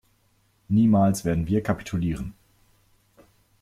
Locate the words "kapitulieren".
1.61-2.33